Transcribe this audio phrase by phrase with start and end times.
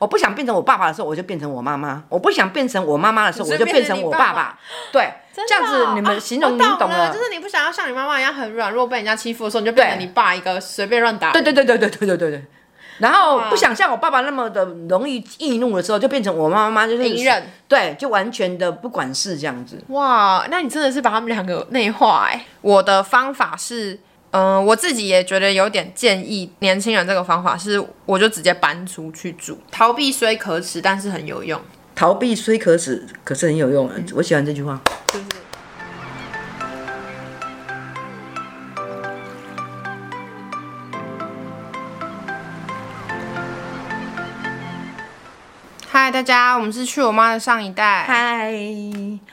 [0.00, 4.58] 我不想变成我爸爸的时候，我就变成我妈妈；我不想变成我妈妈的时候，我就变成我爸爸。
[4.90, 11.32] 对，这样子你们形容你懂了，就是你不想要像你妈妈一样很软弱，被人家欺负的时候，你就变成你爸一个随便乱打。
[11.32, 12.44] 对对对对对对对对对。
[12.98, 19.82] 然后不想像我爸爸那么的容易易怒的时候，就变成我妈妈就是隐忍，对，就完全的不管事这样子。
[19.88, 22.44] 哇，那你真的是把他们两个内化哎。
[22.60, 23.98] 我的方法是，
[24.32, 31.60] 嗯、呃，我自己也觉得有点建议年轻人这个方法是，我就直接搬出去住，逃避虽可耻，但是很有用。
[31.94, 33.90] 逃避虽可耻，可是很有用。
[33.94, 34.80] 嗯、我喜欢这句话。
[35.12, 35.26] 就是
[46.10, 48.02] 嗨，大家，我们是去我妈的上一代。
[48.02, 48.52] 嗨，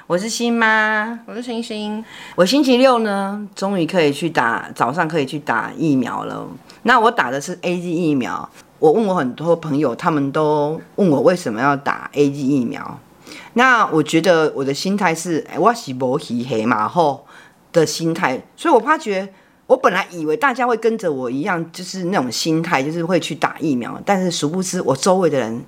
[0.06, 2.06] 我是新妈，我是星星。
[2.36, 6.48] 我星期六呢，终于可以去打，早上可以去打疫苗了。
[6.84, 8.48] 那我打的是 AZ 疫苗。
[8.78, 13.00] 我问我很多朋友，他们都问我为什么要打 AZ 疫苗。
[13.54, 17.26] 那我觉得我的心态是，我是无鱼黑马后
[17.74, 19.28] 的心态，所以我发觉，
[19.66, 25.66] 我本来以为大家会跟着我一样，就是那种心态，就是会去打疫苗，但是殊不知我周围的人。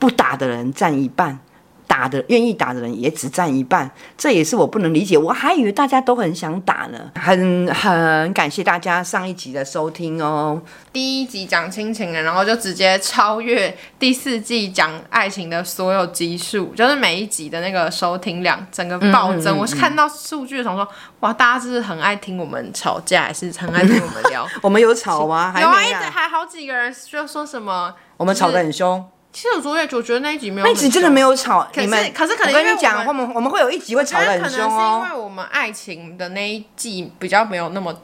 [0.00, 1.38] 不打的人占一半，
[1.86, 5.18] 打的愿意打的人也只占一半，这也是我不能理解。
[5.18, 10.62] 我还以为大家都很想打呢，很很感谢大家上一集的收听哦。
[10.92, 19.40] 第一集讲亲情的，然后就直接超越第四季讲爱情的所有集数，就是每一集的那个收听量整个暴增。
[19.40, 20.88] 嗯嗯嗯嗯，我是看到数据的时候说，
[21.20, 24.46] 哇，大家是很爱听我们吵架，还是很爱听我们聊？
[24.62, 25.52] 我们有吵吗？
[25.60, 29.04] 有啊，一直还好几个人就说什么，我们吵得很凶。
[29.32, 31.60] 其实我昨天就觉得那一集没有，那一集真的没有吵。
[31.72, 34.68] 可是你们可是可能我跟你讲，我们我们会有一集会吵得很凶哦。
[34.68, 37.94] 可能是因为我们爱情的那一季比较没有那么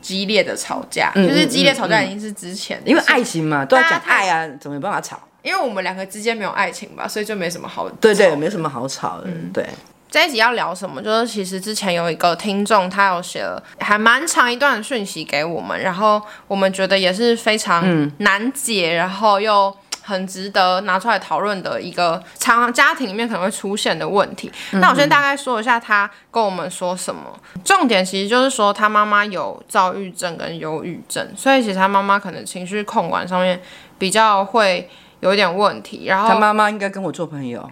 [0.00, 2.80] 激烈的吵架，嗯、就是激烈吵架已经是之前。
[2.84, 5.20] 因为爱情嘛，都要讲爱啊，怎么没办法吵？
[5.42, 7.88] 因为我们两个之间没有爱情吧，所以就没什么好。
[8.00, 9.24] 对，对对，没什么好吵的。
[9.26, 9.66] 嗯，对。
[10.08, 11.02] 这一集要聊什么？
[11.02, 17.84] 就是其实之前有一个听众，他有写了还蛮长一段讯息给我们，然后我们觉得也是非常
[18.18, 19.76] 难解，嗯、然后又。
[20.06, 24.52] 很值得拿出来讨论的一个常常家庭里面可能会出现的问题。
[24.70, 27.22] 嗯、那我先大概说一下他跟我们说什么。
[27.64, 33.60] 重点其实就是说他妈妈有躁郁症跟忧郁症，所以其实他妈妈可能情绪控管上面
[33.98, 36.04] 比较会有一点问题。
[36.06, 37.68] 然后他妈妈应该跟我做朋友。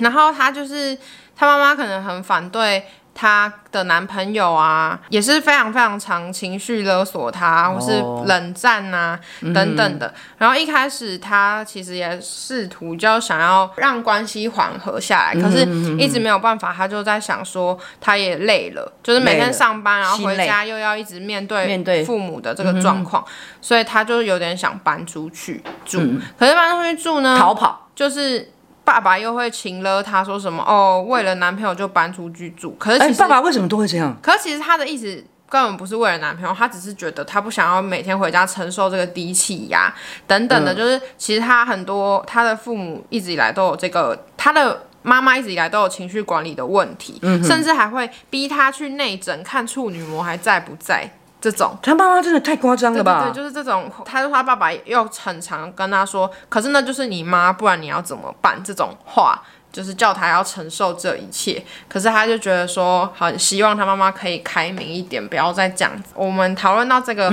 [0.00, 0.98] 然后他就是
[1.36, 2.84] 他妈妈可能很反对。
[3.18, 10.06] 她的男朋友啊，也是非常非常常情绪勒索她，或是冷战啊、哦、等等的。
[10.06, 15.66] 嗯、然后一开始她其实也试图就想要让关系缓和下来，可是
[15.98, 16.70] 一直没有办法。
[16.70, 23.24] 她就在想说，她也累了，就是每天上班，然后回家又要一直面对面对父母的这个状况，
[23.62, 25.98] 所以她就有点想搬出去住。
[26.02, 28.52] 嗯、可是搬出去住呢，逃跑就是。
[28.86, 31.04] 爸爸又会情了他，说什么哦？
[31.08, 32.70] 为了男朋友就搬出去住。
[32.78, 34.16] 可是其实、欸、爸爸为什么都会这样？
[34.22, 39.92] 可是其实他的意思根本不是为了男朋友，他只是觉得他不想要每天回家承受这个低气压
[40.28, 40.72] 等等的。
[40.72, 51.10] 嗯、就是其实他很多他的父母一直以来都有这个，他的妈妈一直以来都有情绪管理的问题，嗯、甚至还会逼他去内诊看处女膜还在不在。
[51.40, 53.24] 这种他妈妈真的太夸张了吧？
[53.24, 53.90] 对，对，对，就是这种。
[54.04, 58.60] 他说他爸爸又很常跟他说，可是那就是你妈，不然你要怎么办？
[58.64, 61.62] 这种话就是叫他要承受这一切。
[61.88, 66.10] 可是他就觉得说，很希望他妈妈可以开明一点，不要再这样子。
[66.14, 67.28] 我们讨论到这个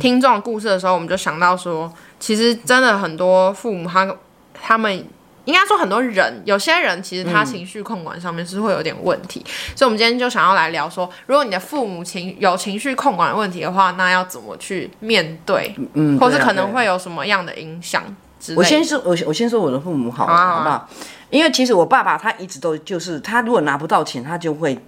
[0.00, 4.14] 听众故事的时候，我们就想到说，其实真的很多父母他
[4.52, 5.06] 他们。
[5.46, 15.74] 应该说，很多人，有些人其实他情绪控管上面是会有点问题，嗯、所以，我们今天就想要来聊说，如果你的父母情有情绪控管问题的话，那要怎么去面对？
[15.94, 18.02] 嗯，或是可能会有什么样的影响
[18.38, 18.58] 之类？
[18.58, 20.88] 我先说，我我先说我的父母好好不好？
[21.30, 24.78] 因为其实我爸爸他一直都就是，他如果拿不到钱，他就会。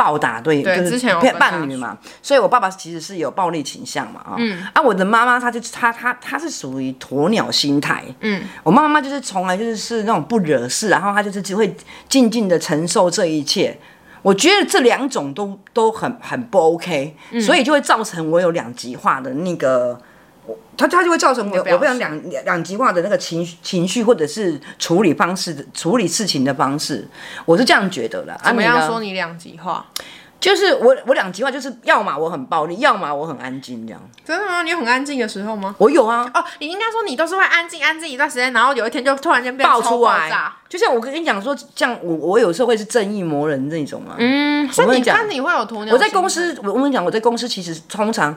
[0.00, 11.76] 暴打对，对就是骗伴侣嘛，所以我爸爸其实是有暴力倾向嘛，嗯、啊，我的妈妈她就她她她是属于鸵鸟心态，嗯，我妈妈就是从来就是是那种不惹事，然后她就是只会
[12.08, 13.78] 静静的承受这一切，
[14.22, 20.00] 我觉得这两种都都很很不 OK，嗯、所以就会造成我有两极化的那个。
[20.76, 27.06] 他他就会造成我我非常两两极化的那个情绪情绪或者是处理方式的处理事情的方式，
[27.44, 28.40] 我是这样觉得的。
[28.42, 29.84] 怎么样说你两极化？
[30.40, 34.00] 就是我我两极化，就是要么我很暴力，要么我很安静这样。
[34.24, 34.62] 真的吗？
[34.62, 35.74] 你有很安静的时候吗？
[35.76, 36.30] 我有啊。
[36.32, 40.50] 哦，你应该说你都是会安静安静一段时间，然后有一天就突然间爆出来。
[40.66, 44.14] 就像我跟你讲说，像我我有时候会是正义魔人那种嘛。
[44.18, 45.92] 嗯，所以你看你会有鸵鸟。
[45.92, 48.34] 我在公司，我跟你讲，我在公司其实通常。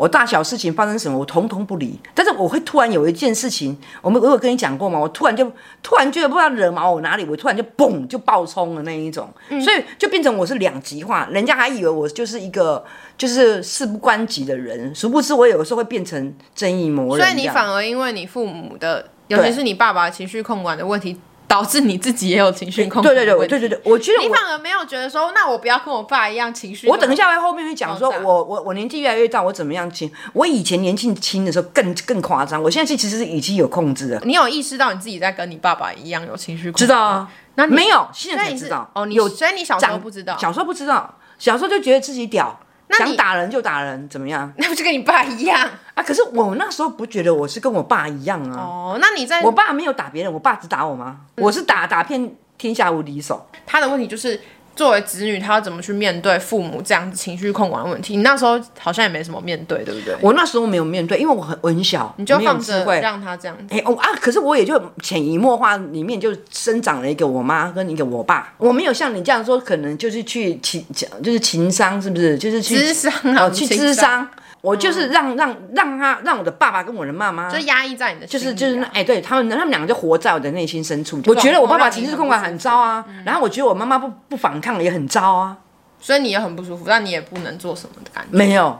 [0.00, 2.00] 我大小事情发生什么，我统统不理。
[2.14, 4.98] 但是我会突然有一件事情，我们我有跟你讲过嘛？
[4.98, 5.44] 我突然就
[5.82, 12.82] 突然觉得不知道惹毛我哪里，我突然就嘣就爆冲了那一种，嗯、所以就变成我是两极化，人家还以为我就是一个
[13.18, 17.26] 就是事不关己的人，殊不知我有的时候会变成正义魔人。
[17.26, 21.20] 所以你反而因为你父母的，尤其是你爸爸情绪控管的问题。
[21.50, 23.08] 导致你自己也有情绪控制。
[23.08, 26.86] 对对对，对对对，我觉得你反而没有觉得说，那我不要跟我爸一样情绪。
[26.86, 30.08] 我等一下会后面会讲说，我我我年纪越来越大，我怎么样轻？
[30.32, 34.20] 我以前年轻轻的时候更更夸张，我现在其实是已经有控制了。
[34.24, 36.84] 你有意识到你自己在跟你爸爸一样有情绪控制？
[36.84, 38.88] 知道啊，那没有，现在才知道。
[38.94, 42.60] 哦，你有，所以你小时候不知道，小时候不知道，小时候就觉得自己屌。
[42.98, 44.52] 想打人就打人，怎么样？
[44.58, 46.02] 那不就跟你爸一样啊？
[46.02, 48.56] 可是我那时候不觉得我是跟我爸一样啊。
[48.60, 49.42] 哦，那你在……
[49.42, 51.20] 我爸没有打别人，我爸只打我吗？
[51.36, 53.46] 嗯、我是打打遍天下无敌手。
[53.66, 54.40] 他的问题就是。
[54.76, 58.16] 作为子女，他要怎么去面对父母这样子情绪控管的问题？
[58.16, 60.16] 你那时候好像也没什么面对，对不对？
[60.20, 63.74] 我那时候没有面对，因为我很我很小，你就放着让他这样子。
[63.74, 64.08] 哎哦啊！
[64.20, 68.54] 可是我也就潜移默化里面就生长了一个我妈跟一个我爸。
[68.56, 70.84] 我没有像你这样说，可能就是去情
[71.22, 72.38] 就是情商，是不是？
[72.38, 74.26] 就是去智商啊，去智商。
[74.62, 81.20] 我就是让让让他让我的爸爸跟我的妈妈就压抑在你的就是就是哎，对他们他们两个就活在我的内心深处。
[81.26, 85.56] 我觉得我爸爸情绪控管很糟啊，然后我觉得我妈妈不不反抗也很糟啊，
[85.98, 88.36] 所以你也很不舒服，但你也不能做什么的感觉。
[88.36, 88.78] 没有，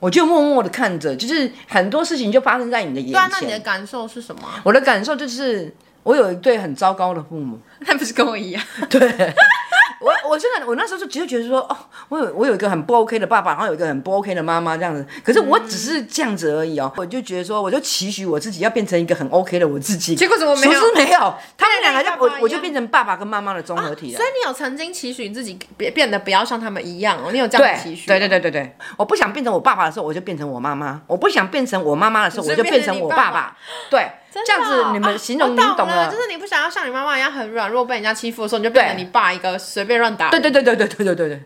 [0.00, 3.12] 我就默默的看着，就是很多事情就发生在你的眼前。
[3.14, 4.42] 对啊，那你的感受是什么？
[4.64, 8.62] 我的感受就是我有一对很糟糕的父母，那不是跟我一样？
[8.90, 9.00] 对。
[10.02, 11.76] 我我真的，我那时候就只是觉得说，哦，
[12.08, 15.06] 我有我有一个很不 OK 的爸爸，然后有一个很不 OK 的妈妈这样子。
[15.24, 20.14] 可是我只是这样子而已哦，我就觉得说，我就期许我自己要变成一个很 OK 的我自己。
[20.14, 20.80] 结果怎么没有？
[20.94, 24.16] 没有，他们两个就我我就变成爸爸跟妈妈的综合体了。
[24.18, 27.30] 所以你有曾经期许自己变变得不要像他们一样哦？
[27.32, 28.06] 你有这样的期许？
[28.06, 33.56] 对对对对对，我不想变成我爸爸的时候，我就变成我妈妈；我不想变成我妈妈的时候，我就变成我爸爸。
[33.90, 34.10] 对。
[34.32, 40.30] 这样子你们形容你懂了，就是你不想要像你妈妈一样很软弱，被人家欺负的时候，你就变成你爸一个 随便乱打。
[40.30, 41.42] 对对对对对对对对对。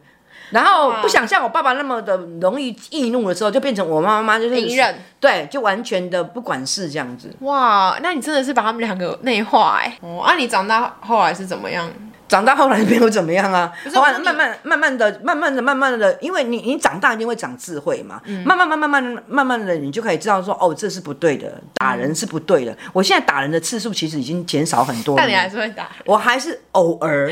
[0.51, 4.95] 然后不想像我爸爸那么的容易易怒的时候，就变成我妈妈就是隐忍。
[5.19, 7.35] 对，就完全的不管事这样子。
[7.41, 9.99] 哇，那你真的是把他们两个内化哎。
[10.03, 11.91] 哦，啊，你长大后来是怎么样？
[12.29, 22.77] 长大后来没有怎么样啊，后来慢慢慢慢的、慢慢的、慢慢的，因为你你长大一定会长智慧嘛，慢慢慢慢慢慢慢的，你就可以知道说，哦，这是不对的，打人是不对的。
[22.93, 27.31] 我现在打人的次数其实已经减少很多了，但你还是会打，我还是偶尔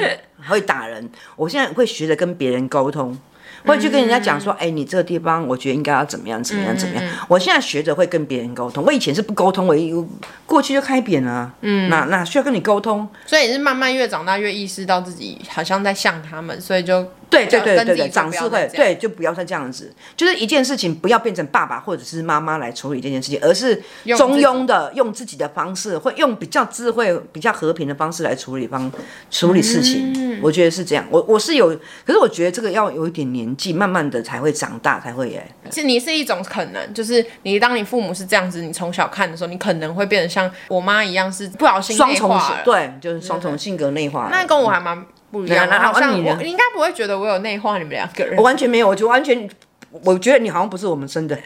[0.48, 1.10] 会打人。
[1.36, 3.16] 我现在会学着跟别人沟通。
[3.72, 7.04] 会去跟人家讲说，哎，你这个地方，我觉得应该要怎么样，怎么样，怎么样。
[7.28, 10.08] 我现在学着会跟别人沟通，我以前是不沟通，我
[10.46, 11.52] 过去就开扁了。
[11.62, 17.06] 嗯，那那需要跟你沟通，所以是慢慢越长大越意识到自己好像在像他们，所以就。
[17.34, 23.82] 对对对对对，长智慧，对，就不要再这样子，就是一件事情不要变成爸爸或者是妈妈来处理这件事情，而是
[24.16, 28.90] 中庸的用自己的方式，会用比较智慧、比较和平的方式来处理方
[29.30, 30.12] 处理事情。
[30.16, 31.04] 嗯、我觉得是这样。
[31.10, 31.68] 我我是有，
[32.04, 35.46] 可是我觉得这个要有一点年纪，慢慢的才会长大，才会耶。
[35.70, 44.28] 其实你是一种可能，就是你当你父母是这样子，你从小看的时候，你可能会变得像我妈一样，是不小心双重，对，就是双重性格内化。
[44.30, 45.04] 那跟我还蛮。
[45.34, 48.36] 不一样，好像我你应该不会觉得我有内化你们两个人。
[48.36, 49.48] 我完全没有，我就完全，
[50.04, 51.36] 我觉得你好像不是我们生的。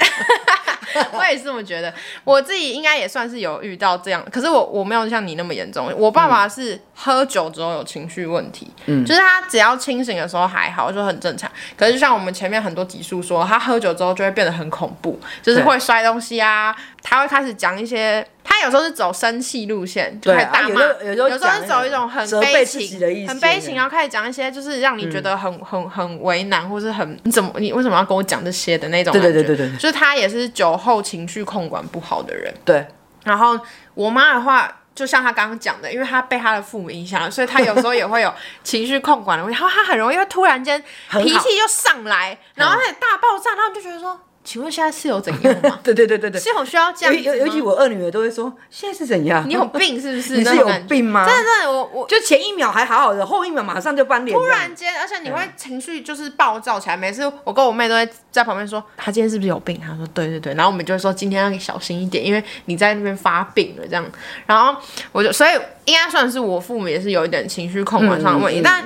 [1.13, 1.93] 我也是这么觉得，
[2.25, 5.91] 我自己应该也算是有遇到这样，可是我我没有像你那么严重。
[5.97, 11.51] 我爸爸是喝酒之后有情绪问题，嗯，就是他只要清醒的时候还好，就很正常。
[11.77, 18.27] 可是就像我们前面很多集数说，他喝酒之后就会变得很恐怖，就是会摔东西啊，他会开始讲一些。
[18.49, 29.33] 他有时候是走生气路线，就开始大骂；有时候是走一种很悲情、很悲情，然后开始讲一些就是让你觉得很、很、很为难，或是很你怎么你为什么要跟我讲这些的那种感觉。
[29.33, 32.53] 对对对对，就是他也是酒后情绪控管不好的人。
[32.65, 32.87] 对。
[33.25, 33.59] 然后
[33.93, 38.33] 我妈的话，就像他刚刚讲的，因为他被他的父母影响，所以他有时候也会有
[38.65, 39.61] 情绪控管的问题。
[39.61, 44.19] 然后他很容易会突然间脾气就上来，然后他也大爆炸，然后就觉得说。
[44.49, 45.79] 请问现在是有怎样吗？
[45.85, 47.23] 对对对对对，是有需要这样？
[47.23, 49.47] 尤尤其我二女儿都会说，现在是怎样？
[49.47, 50.39] 你有病是不是？
[50.39, 51.27] 你是有病吗？
[51.27, 54.35] 真的真的，我我就前一秒还好好的，后一秒马上就翻脸。
[54.35, 56.97] 突然间，而且你会情绪就是暴躁起来。
[56.97, 59.79] 每次我跟我妹都会在旁边说，她今天是不是有病？
[59.79, 64.05] 她说对对对，然后我们就会说今天要小心一点，因为你在那边发病了这样。
[64.47, 64.81] 然后
[65.13, 65.51] 我就所以
[65.85, 68.83] 应该算是我父母也是有一点情绪控管上的问题，但。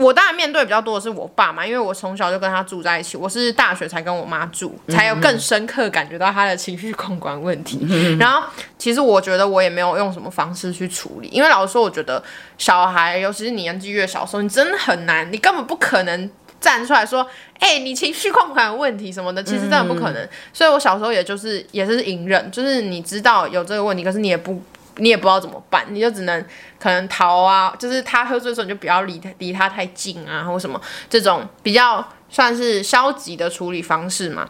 [0.00, 7.78] 我当然面对比较多的是我爸嘛，因为我从小就跟他住在一起，我是大学才跟我妈住，才有更深刻感觉到他的情绪控管问题。
[7.82, 8.42] 嗯、然后
[8.78, 12.22] 其实我觉得我也没有用什么方式去处理，因为老实说，我觉得
[12.56, 17.20] 小孩，尤其是你年纪越小的时候，你真的很难，你根本不可能站出来说，
[17.58, 20.22] 哎、欸，你情绪控管有问题什么的，其实真的不可能。
[20.22, 24.62] 嗯、所以我小时候也就是也是隐忍，就是你知道有这个问题，可是你也不
[24.96, 26.44] 你也不知道怎么办，你就只能
[26.78, 34.48] 可能逃啊，就是他喝醉的时候你就不要离他离他太近啊，或什么这种比较算是消极的处理方式嘛。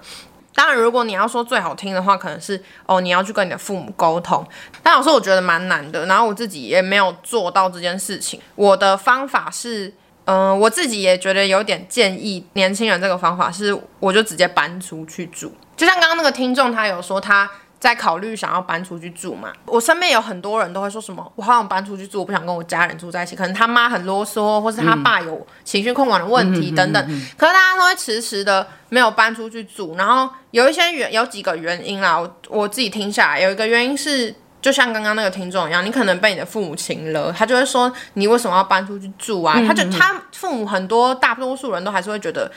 [0.53, 4.47] 当然，如果你要说最好听的话，可能是哦，你要去跟你的父母沟通。
[4.83, 8.41] 但有时候我觉得蛮难的，然后我自己也没有做到这件事情。
[8.57, 9.95] 我的方法是，
[10.25, 15.55] 嗯、我自己也觉得有点建议年轻人这个方法是，我就直接搬出去住。
[15.77, 17.49] 就像刚刚那个听众，他有说他。
[17.81, 19.51] 在考虑想要搬出去住嘛？
[19.65, 23.35] 我身边有很多人都会说什么，我好想搬出去住，我不想跟我家人住在一起。
[23.35, 27.03] 可能他妈很啰嗦，或是他爸有情绪控管的问题等等。
[27.39, 29.97] 可是大家都会迟迟的没有搬出去住。
[29.97, 39.59] 然后有一些原有几个原因啦，我我自己听下来，有一个原因是，就像刚刚那个听众一样，你可能被你的父母请了，他就会说你为什么要搬出去住啊？
[39.67, 42.53] 他就他父母很多大多数人都还是会觉得。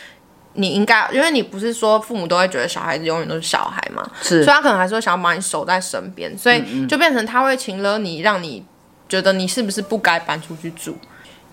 [0.55, 8.63] 你应该，因为你不是说父母都会觉得小孩子永远都是小孩嘛，是，所以他可能还是会想要把你守在身边，所以就变成他会情勒你，让你
[9.09, 10.95] 觉得你是不是不该搬出去住。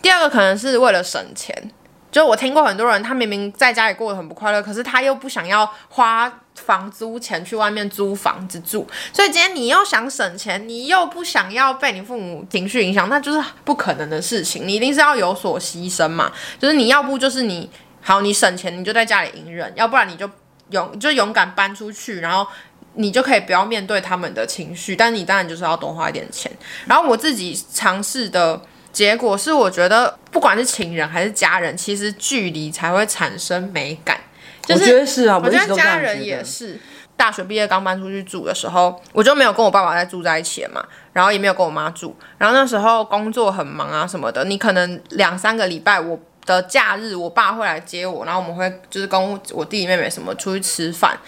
[0.02, 1.70] 第二个可能是为了省钱，
[2.12, 17.70] 就我听过很多人，他明明在家里过得很不快乐，可是他又不想要花房租钱去外面租房子住，所以今天你又想省钱，你又不想要被你父母情绪影响，那就是不可能的事情，你一定是要有所牺牲嘛，就是你要不就是你。
[18.02, 20.28] 好，你省钱，你就在家里隐忍，要不然你就
[20.70, 22.46] 勇就勇敢搬出去，然后
[22.94, 24.96] 你就可以不要面对他们的情绪。
[24.96, 26.50] 但你当然就是要多花一点钱。
[26.86, 34.18] 然后我自己尝试的结果是，我觉得不管是情人还是家人，其实距离才会产生美感。
[34.62, 36.80] 就是、我觉得是啊，我觉得家人也是。
[37.16, 42.16] 大学毕业刚搬出去住的时候，我就没有跟我爸爸在住在一起嘛，然后也没有跟我妈住。
[42.38, 46.18] 然后那时候工作很忙啊什么的，你可能两三个礼拜我。
[46.50, 51.18] 的假日，我爸会来接我，然后我们会就是跟我弟弟妹妹什么出去吃饭。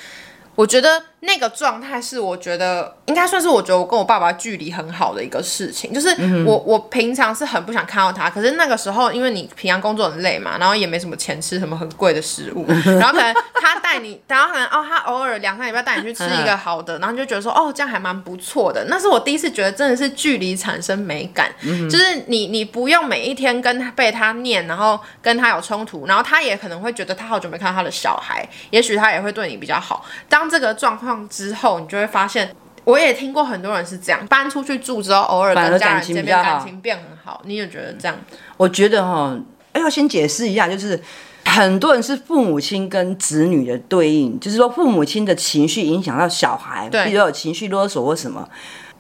[0.55, 5.93] 我觉得那个状态是，我觉得应该算是我觉得我跟我爸爸距离很好的一个事情。
[5.95, 6.09] 就是
[6.45, 12.67] 我我平常是很不想看到他，可是那个时候因为你平常工作很累嘛，然后也没什么钱吃什么很贵的食物，
[12.99, 18.85] 然后可能他带你，然后可能哦他偶尔两三礼拜带你去吃一个好的，然后你就觉得说哦这样还蛮不错的。
[18.89, 21.51] 那是我第一次觉得真的是距离产生美感，
[21.89, 30.05] 就是你你不用每一天跟他被他念，然后跟他有冲突，然后他也可能会觉得他好久没看到他的小孩，也许他也会对你比较好。
[30.29, 32.55] 当当这个状况之后，你就会发现，
[32.85, 37.41] 我也听过很多人是这样，搬出去住之后，偶尔跟家人见面，感情变很好。
[37.45, 38.17] 你也觉得这样？
[38.57, 39.37] 我觉得哈，
[39.75, 41.01] 要先解释一下，就是
[41.45, 48.49] 很多人是父母亲跟子女的对应，就是说父母亲的情绪影响到小孩，对，比如有情绪勒索或什么。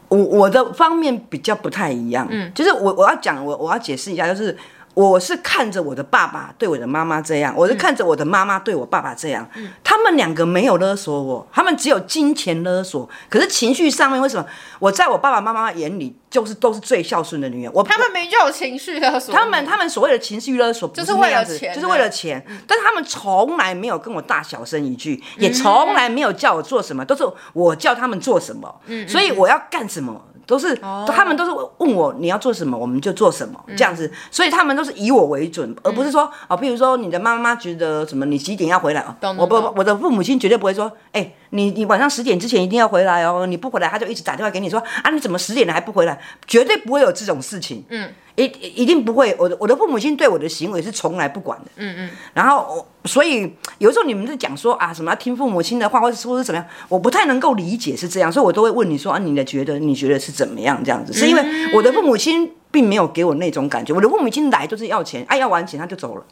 [0.09, 4.57] 我我的方面比较不太一样，嗯，就是我我要讲，我我要解释一下，就是。
[4.95, 13.09] 我是看着我的爸爸对我的妈妈这样，我是看着我的妈妈对我爸爸这样，嗯、他们两个没有勒索我，他们只有金钱勒索。
[13.31, 14.47] 可是情绪上面，为什么
[14.79, 17.73] 我在我爸爸妈妈眼里就是都是最孝顺的女人？
[17.73, 22.45] 我他们没有情绪勒索，他们他们所谓的情绪勒索就是为了钱，就是为了钱。
[22.67, 28.81] 但是他们从来没有跟我大小声一句，也从来没有叫我做什么，都是我叫他们做什么。
[28.87, 30.21] 嗯，所以我要干什么？
[30.47, 30.75] 都是，
[31.07, 39.17] 他们都是问我你要做什么，我们就做什么这样子，所以他们都是以我为准，而不是说啊，譬如说你的妈妈觉得什么，你几点要回来啊？
[39.39, 46.19] 我不，我的父母亲绝对不会说，哎，你你晚上十点之前一定要回来哦，你不回来他就一直打电话给你说啊，你怎么十点了还不回来？
[46.47, 47.85] 绝对不会有这种事情。
[47.89, 48.09] 嗯。
[48.35, 51.67] 一一定不会，我的我的父母亲对我的行为是从来不管的。
[51.77, 52.11] 嗯嗯。
[52.33, 61.13] 然后，所以有时候你们在讲说啊，什么要听父母亲的话，或者说是怎么样，我不太能够理解是这样，所以我都会问你说啊，你的觉得你觉得是怎么样这样子？
[61.13, 61.43] 是因为
[61.75, 66.25] 我的父母亲并没有给我那种感觉，我的父母亲来就是要钱，哎、啊，要完钱他就走了。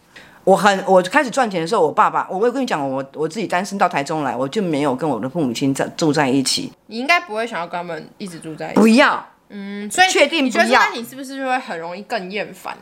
[0.44, 6.72] 我很我开始赚钱的时候，我爸爸，我会跟你讲，我我自己单身到台中来，我就没有跟我的父母亲在住在一起。
[6.86, 8.80] 你应该不会想要跟他们一直住在一起。
[8.80, 9.26] 不要。
[9.50, 12.76] 嗯，所以确定不要，那你是不是就会很容易更厌烦？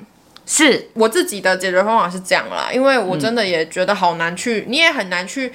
[0.45, 5.53] 是我自己的解决方法是这样啦，因为我真的也觉得好难去，嗯、你也很难去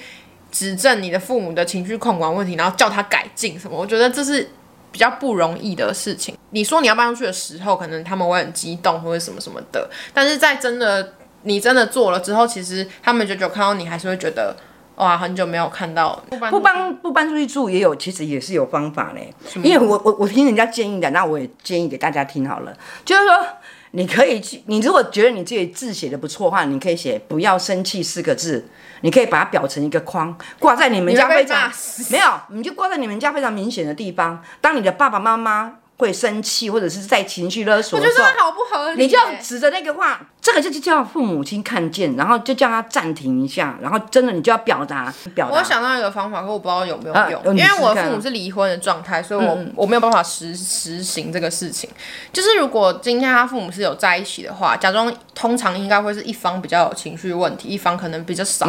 [0.52, 3.76] 指正你的父母的情绪控管问题，然后叫他改进什么。
[3.76, 4.50] 我觉得这是
[4.92, 6.36] 比较不容易的事情。
[6.50, 14.56] 你说你要搬出去的时候，可能他们会很激动或者什么什么的，但是在真的你真的做了之后，其实他们久久看到你还是会觉得。
[14.96, 19.34] 哇，很久没有看到不搬不搬出去住也有，其实也是有方法嘞。
[19.56, 22.72] 因为我我我听人家建议的，那我也建议给大家听好了。
[23.04, 23.44] 就是说，
[23.90, 28.68] 你可以去，你如果觉得你自己字写的不错的话，你可以写“不要生气”四个字，
[29.00, 31.68] 你可以把它裱成一个框，挂在你们家非常
[32.12, 34.40] 没有，你就挂在你们家非常明显的地方。
[34.60, 39.04] 当你的爸爸妈妈会生气，或者是在情绪勒索的时候，我觉得好不合理。
[39.04, 45.56] 你就要指着那个话，这个就就叫父母亲看见，然后就叫他暂停一下，然后真的你就要表达表达。
[45.56, 51.88] 我想到一个方法，可我不知道有没有用，啊、因为我的父母是离婚的状态，所以我、嗯、我没有办法实实行这个事情。
[52.32, 58.66] 就是如果今天他父母是有在一起的话，假装通常应该会是一方比较有情绪问题，一方可能比较少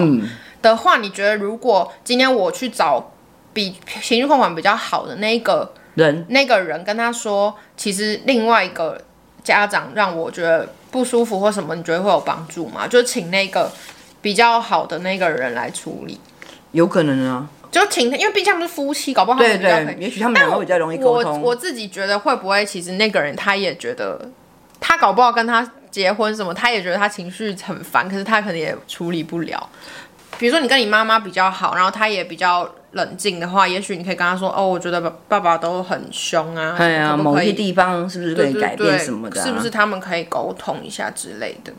[0.61, 3.11] 的话，嗯、你觉得如果今天我去找
[3.51, 5.73] 比情绪控管比较好的那一个？
[5.95, 9.01] 人那个人跟他说，其实另外一个
[9.43, 12.87] 家长让我觉得不舒服或什么，你觉得会有帮助吗？
[12.87, 13.71] 就请那个
[14.21, 16.19] 比较好的那个人来处理，
[16.71, 21.41] 有可能啊，就请他，因为毕竟他们是夫妻，搞不好对对，也许他们两个比较容易沟通。
[21.41, 24.29] 我我自己觉得会不会，其实那个人他也觉得，
[24.79, 29.69] 他搞不好跟他结婚什么，他也觉得他情绪很烦，可是他可能也处理不了。
[30.37, 36.75] 比如说你跟你妈妈比较好，然后他也比较冷静的话，也许你可以跟他说：“哦，我觉得爸爸爸都很凶啊，
[37.17, 39.45] 某些地方是不是可以改变什么的啊？
[39.45, 41.71] 是不是他们可以沟通一下之类的？”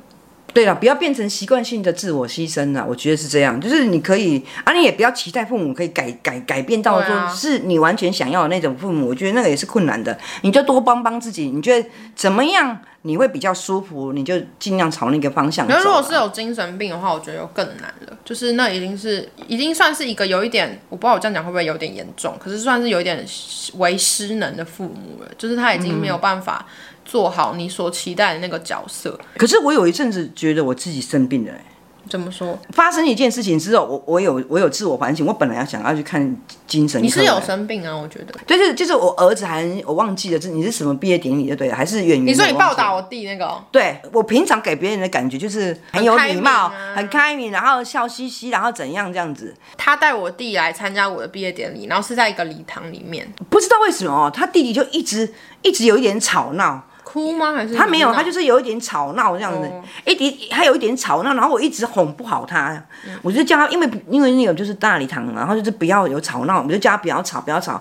[0.56, 2.82] 对了，不要变成习惯性的自我牺牲了。
[2.88, 9.08] 我觉得是这样，就是你可以啊，你也不要期待父母可以改改改变到说是你完全想要的那种父母。
[9.08, 11.50] 我觉得那个也是困难的，你就多帮帮自己。
[11.50, 12.80] 你觉得怎么样？
[13.02, 15.74] 你会比较舒服，你就尽量朝那个方向走。
[15.74, 18.18] 那如果是有精神病的话，我觉得又更难了。
[18.24, 23.24] 就是那已经是已经算是一个有一点，我不知道我这样讲会不会有点严重，可是算是有一点
[23.74, 25.30] 为失能的父母了。
[25.38, 26.66] 就是他已经没有办法
[27.06, 29.18] 做好你所期待的那个角色。
[29.22, 31.64] 嗯、可是我有一阵子觉得我自己生病了、欸。
[32.08, 32.56] 怎么说？
[32.70, 35.26] 发生一件事情之后，我我有我有自我反省。
[35.26, 36.20] 我本来要想要去看
[36.64, 37.04] 精神科。
[37.04, 37.92] 你是有生病啊？
[37.96, 38.32] 我觉得。
[38.46, 42.26] 对，就是就是我儿子还我忘记了，这你是什么毕业典礼就对了，还是演员。
[42.26, 43.60] 你说你报答我弟那个？
[43.72, 49.52] 对，我平常给别人的感觉就是很有礼貌、很开明，然后笑嘻嘻，然后怎样这样子。
[49.76, 53.28] 他带我弟来参加我的毕业典礼，然后是在一个礼堂里面。
[53.50, 56.84] 不知道为什么，他弟弟就一直一直有一点吵闹。
[57.08, 57.52] 哭吗？
[57.52, 59.70] 还是他没有，他就是有一点吵闹这样子，
[60.04, 62.72] 一点他有一点吵闹，然后我一直哄不好他，
[63.06, 67.80] 嗯、我就叫他，因为因为那个就是大礼堂，然后就是不要有吵闹，我就叫他不要吵，不要吵。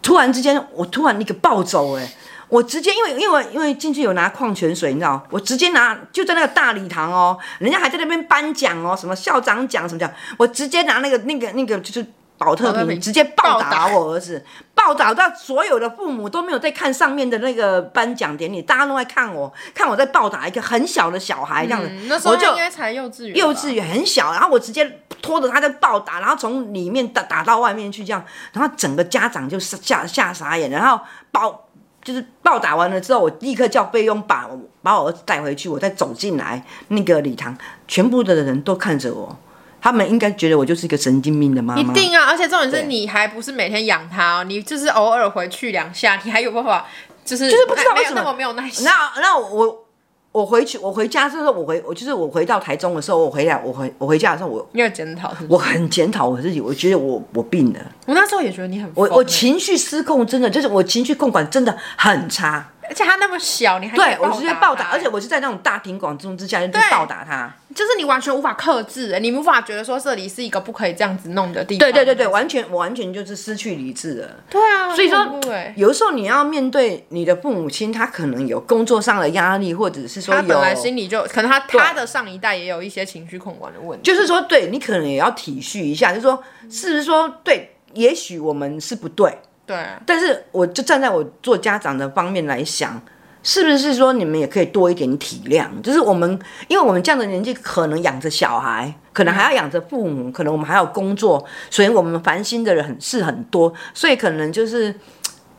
[0.00, 2.08] 突然之间，我突然那个暴走，哎，
[2.48, 12.06] 我直接因为因为因为进去有拿矿泉水，你知道，我直接拿就在那个大礼堂哦，人家还在那边颁奖哦，什么校长奖什么奖，我直接拿那个那个那个就是。
[12.40, 14.42] 宝特瓶直接暴打我儿子，
[14.74, 21.88] 暴打到所有的父母都没有在看上面的那个颁奖典礼，大家都在看我，看我在暴打一个很小的小孩这样子。
[21.90, 28.24] 嗯、那时候应该才幼稚园，幼稚园很小，然后我直接拖着他在暴打，然后从里面打打到外面去这样，
[28.54, 30.98] 然后整个家长就吓吓傻眼，然后
[31.30, 31.68] 暴
[32.02, 34.48] 就是暴打完了之后，我立刻叫菲佣把
[34.82, 37.54] 把我儿子带回去，我再走进来那个礼堂，
[37.86, 39.36] 全部的人都看着我。
[39.80, 41.80] 他们应该觉得我就是一个神经病的妈妈。
[41.80, 42.26] 一定啊！
[42.26, 46.86] 而且重点是你还不是每天养他哦，你就是偶尔回去两下，你还有办法，
[47.24, 48.84] 就是就是不知道为什么没有耐心。
[48.84, 48.90] 那
[49.20, 49.86] 那我
[50.32, 55.32] 我回去我回家之后，我回我就是我回到台中的时候，我回来我回我回家的时候，我你有检讨？
[55.48, 57.80] 我很检讨我自己，我觉得我我病了。
[58.06, 62.70] 我那时候也觉得你很我我情绪失控，真的就是我情绪控管真的很差。
[62.90, 71.78] 而且他那么小，你还对我直接暴打，而且我是在那种大庭广众之下就暴打他，就是你完全无法克制，你无法觉得说这里是一个不可以这样子弄的地方。
[71.78, 74.28] 对对对对，完全我完全就是失去理智了。
[74.50, 75.24] 对啊，所以说
[75.76, 89.38] 有的时候你要面对你的父母亲，他可能有工作上的压力，或者是说有他本来心里就可能他他的上一代也有一些情绪控管的问题，就是说对你可能也要体恤一下，就是说是不是说对，也许我们是不对，
[89.70, 93.00] 对，但是我就站在我做家长的方面来想。
[93.42, 95.66] 是不是说你们也可以多一点体谅？
[95.82, 104.94] 就是我们，因为我们这样的年纪，可能养着小孩，可能还要养着父母，可能我们还要工作，所以我们烦心的人很事很多，所以可能就是。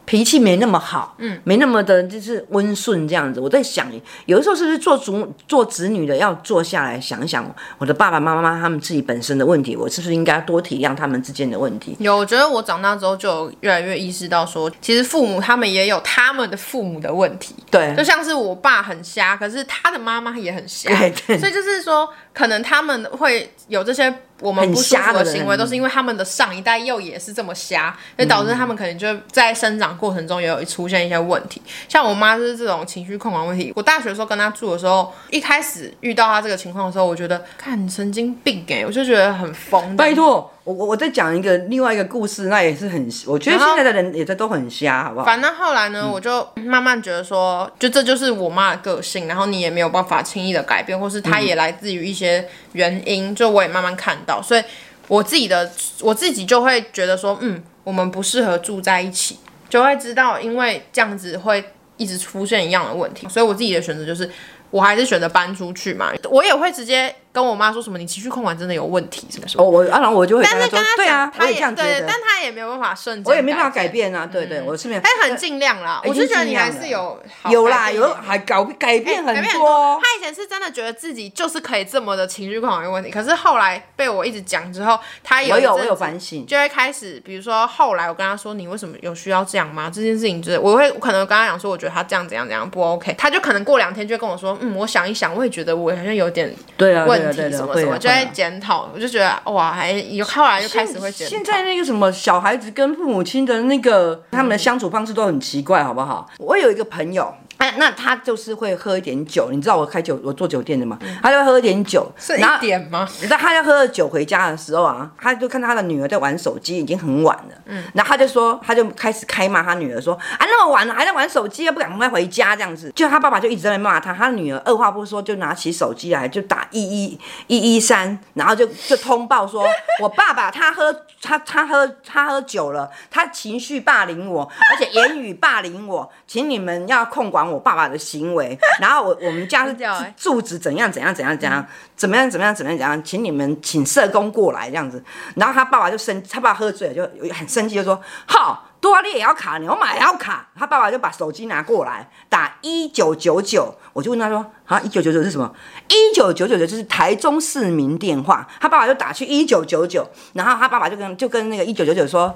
[0.05, 3.39] 脾气没那么好，嗯，没那么的，就是温顺这样子。
[3.39, 3.87] 我在想，
[4.25, 7.45] 有的时候是不是做主做子女的要坐下来想一想，
[7.77, 11.95] 我的爸爸妈妈他们自己本身的问题，我是不是应该多体谅他们之间的问题？
[11.99, 17.55] 有，我觉得我长大之后就越来越意识到说，其实父母他们也有他们的父母的问题。
[17.69, 24.13] 对，就像是我爸很瞎，可是他的妈妈也很瞎，对对，所以就是说，可能他们会有这些。
[24.41, 31.61] 我们不舒服的行为都是因为他们的上一代又也是这么瞎，所以导致他们可能就在生长过程中也有出现一些问题。
[31.87, 33.71] 像我妈就是这种情绪控管问题。
[33.75, 39.95] 我大学的时候跟她住的时候，一开始遇到她这个情况的时候，我觉得看神经病哎，我就觉得很疯。
[39.95, 40.51] 拜托。
[40.63, 45.25] 我我我再讲一个另外一个故事，那也是很，我觉得现在的人也在都很瞎，好不好？
[45.25, 54.63] 反正后来呢，嗯、我就慢慢觉得说，就这就是我妈的个性，然后你也没有办法轻易的改变，或是她也来自于一些原因，嗯、就我也慢慢看到，所以
[55.07, 55.71] 我自己的
[56.01, 59.39] 我自己就会觉得说，嗯，我们不适合住在一起。
[59.67, 61.63] 就会知道，因为这样子会
[61.97, 64.29] 一直出现一样的问题，所以我自己的选择就是，
[64.69, 66.11] 我还是选择搬出去嘛。
[66.29, 67.15] 我也会直接。
[67.33, 67.97] 跟我妈说什么？
[67.97, 69.63] 你情绪控管真的有问题，什么什么？
[69.63, 76.01] 哦，我啊然后我就会跟她说，但是跟他对啊，他也这样对，但他也没有办法瞬间，我也没办法改变啊，对对，我是没有，他很尽量啦。
[76.03, 79.99] 我是觉得你还是有有啦，有还搞改变很多。
[80.01, 89.89] 他以前是真的觉得自己就是可以这么的情绪控管有问题，可是后来被我一直讲之后，他有有有反省，就会开始，比如说后来我跟他说，你为什么有需要这样吗？
[89.93, 97.97] 这件事情就是我会可能跟他讲说，我觉得他这样怎样怎样不 OK，他就可能过两天就会跟我说，嗯，我想一想，我也觉得我好像有点对啊问题什么什么。
[97.97, 101.29] 就在检讨，我就觉得哇，还有后来就开始会检讨。
[101.29, 106.29] 现在那个什么小孩子跟父母亲的那个他们的相处方式都很奇怪，好不好？
[106.39, 107.33] 我有一个朋友。
[107.61, 113.07] 哎，那他就是会喝一点酒，你知道我开酒，我做酒店的嘛，他就会喝一点酒，是一点吗？
[113.17, 129.63] 你知道他在喝了酒回家的时候啊，他就看他的女儿在玩手机，已经很晚了，嗯，然后他就说，他就开始开骂他女儿说，啊，那么晚了还在玩手机，又不赶快回家这样子，就他爸爸就一直在那骂他，他女儿二话不说就拿起手机来就打一一一一三，然后就就通报说，
[130.01, 137.50] 我爸爸他喝他他喝他喝酒了，他情绪霸凌我，而且言语霸凌我，请你们要控管我。
[137.51, 139.75] 我爸爸的行为， 然后我我们家是
[140.15, 145.03] 住址怎样怎样怎样怎样怎么样怎么样怎么样怎样，请你们请社工过来这样子。
[145.35, 150.47] 然后他爸爸就生，他爸爸喝醉了就很生气，就说：好，多少你也要卡，你要买也要卡。
[150.57, 155.53] 他爸爸就把手机拿过来打一九九九，我就问他说：啊，一九九九是什么？
[155.89, 158.47] 一九九九就是台中市民电话。
[158.59, 162.35] 他爸爸就打去一九九九，然后他爸爸就跟就跟那个一九九九说。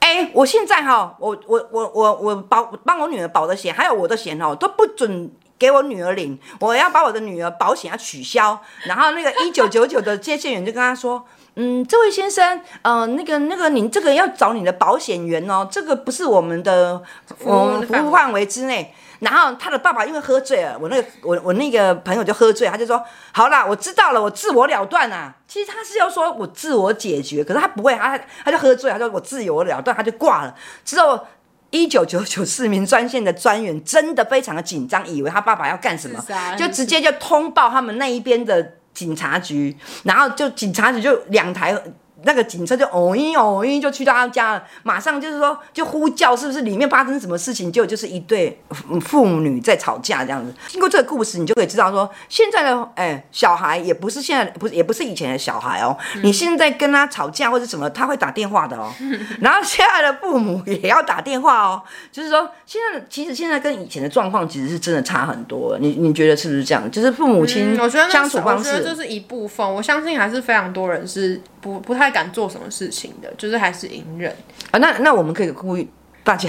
[0.00, 8.60] 哎、欸，我现在哈，我我我我我保帮我女儿保的险，还有我的险哦，都不准给我女儿领，我要把我的女儿保险要取消。
[8.84, 11.24] 然后那个一九九九的接线员就跟他说，
[11.56, 17.02] 嗯，这位先生，呃，那个那个，你这个要找你的保险员哦，这个不是我们的
[17.42, 18.94] 我们服务范围之内。
[19.20, 23.02] 然后他的爸爸因为喝醉了，我那个我我那个朋友就喝醉，他就说
[23.32, 25.34] 好啦，我知道了，我自我了断啊。
[25.48, 30.54] 其实他是要说我自我解决，可是他不会，他他就喝醉，他说我自我了断，他就挂了。
[30.84, 31.18] 之后
[31.70, 36.22] 一九九九市民专线的专员真的非常的紧张，以为他爸爸要干什么，
[36.56, 41.80] 就直接就通报他们那一边的警察局，然后就警察局就两台。
[42.26, 47.70] 那个警车就哦一哦一就去到他家了，马上就是说就呼叫，是不是里面发生什么事情？
[47.70, 48.60] 就就是一对
[49.00, 50.52] 父女在吵架这样子。
[50.66, 55.96] 经过这个故事，你就可以知道说，现在的哎小孩也不是现在不是也不是以前的小孩哦。
[56.24, 58.92] 你现在跟他吵架或者什么，他会打电话的哦。
[59.40, 61.80] 然后现在的父母也要打电话哦。
[62.10, 65.78] 就是说，现在其实现在跟以前的状况其实是真的差很多。
[65.78, 66.90] 你你觉得是不是这样？
[66.90, 67.76] 就是父母亲
[68.10, 69.74] 相处方式，我觉得这是一部分。
[69.74, 72.15] 我相信还是非常多人是不不太。
[72.16, 74.34] 敢做什么事情的，就是还是隐忍
[74.70, 74.78] 啊。
[74.78, 75.86] 那那我们可以呼吁
[76.24, 76.48] 大家。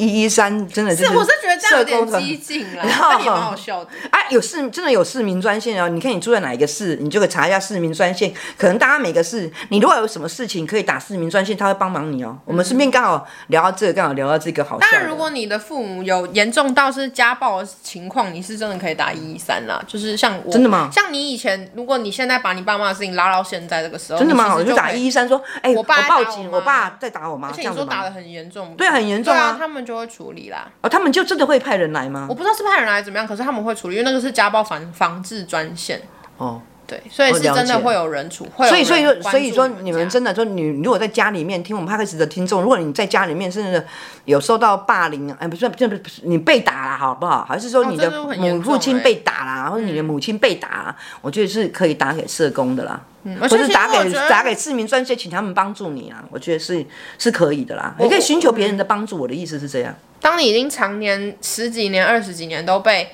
[0.00, 3.90] 一一三真的是，是，我是觉得这样有点激进了， 然后也蛮好笑的。
[4.10, 8.32] 啊，有市真的有市民专线哦，你看你住在哪一个市，你就可以查一下市民专线。
[8.56, 12.30] 可能大家每个市，你如果有什么事情可以打市民专线，他会帮忙你哦。
[12.30, 14.86] 嗯、我们顺便刚好聊到这个，刚好聊到这个好笑。
[14.90, 19.82] 当然，如果你的父母有严重到是家暴的情况，你是真的可以打一一三啦。
[19.86, 20.88] 就是像我，真的吗？
[20.92, 24.54] 像你以前，如果你现在把你爸妈的事情拉到现在这个时候，真的吗？
[24.54, 30.68] 我就打一一三说，哎、欸，我爸报警，我爸在打我妈，而且你说打的很严重，对，很严重啊，他们就会处理啦。
[30.80, 32.26] 哦，他们就真的会派人来吗？
[32.28, 36.00] 我不知道是派人来怎么样，可是他们会处理，因为那个是家暴防防治专线。
[36.36, 38.70] 哦，对，所以是真的会有人处，会有。
[38.70, 43.84] 所以，所以说，所以说，你们真的说，你如果在家里面听我们 Podcast 的听众，如果你在家里面甚至
[44.24, 47.44] 有受到霸凌，哎，不是，不是，不是，你被打了，好不好？
[47.44, 53.00] 还是说你的母父亲被打了，或者你的母亲被打，我觉得是可以打给社工的啦。
[53.38, 56.24] 或是打给打给市民专线，请他们帮助你啊！
[56.30, 56.82] 我觉得是
[57.18, 59.18] 是可以的啦，你可以寻求别人的帮助。
[59.18, 59.94] 我的意思是这样。
[60.18, 63.08] 当你已经常年十几年、二十几年都被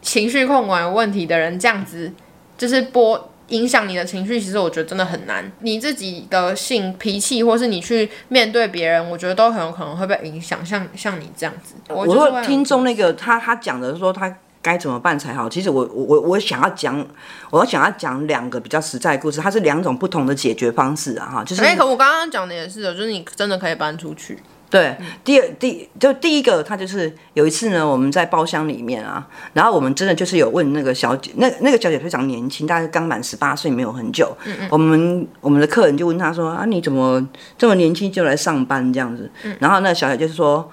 [0.00, 2.10] 情绪控管有问题的人这样子，
[2.58, 5.50] 就是播影响你的情绪，其实我觉得真的很难。
[5.60, 10.66] 你自己的性脾气，或是你去面对别人，我觉得都很有可能会被影响。
[10.66, 14.36] 像像你这样子，我说听众那个他他讲的说他。
[14.60, 15.48] 该怎么办才好？
[15.48, 17.06] 其实我我我我想要讲，
[17.48, 21.44] 我要想要讲两个比较实在的故事，它是两种不同的解决方式啊哈。
[21.44, 24.36] 就是，哎，可我刚刚讲的也是，就是你真的可以搬出去。
[24.70, 34.36] 对，嗯、第二第就第一个，他就是有一次呢，我们在包厢里面啊，然后我们真的就是有问那个小姐，那那个小姐非常年轻，大概刚满十八岁，没有很久。
[34.44, 34.68] 嗯嗯。
[34.70, 37.26] 我们我们的客人就问她说啊，你怎么
[37.56, 39.30] 这么年轻就来上班这样子？
[39.44, 40.70] 嗯、然后那个小姐就是说。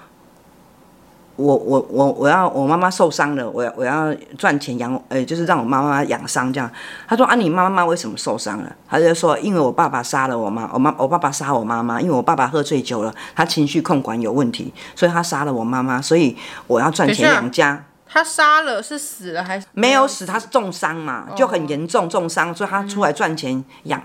[1.36, 6.70] 我我我我要我妈妈受伤了，我要我要赚钱养，呃，就是让我妈妈养伤这样。
[7.06, 8.74] 他说啊，你妈妈为什么受伤了？
[8.88, 16.34] 他就说，因为我爸爸杀了我妈，我妈我爸爸杀我妈妈，因为我爸爸喝醉酒了，他情绪控管有问题，所以他杀了我妈妈，所以
[16.66, 17.84] 我要赚钱养家。
[18.08, 20.24] 他杀了是死了还是没有死？
[20.24, 24.02] 他是重伤嘛，就很严重重伤，所以他出来赚钱养，